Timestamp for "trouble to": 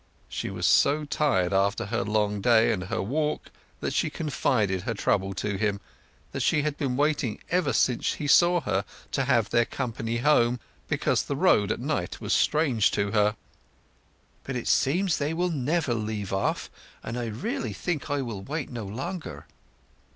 4.95-5.57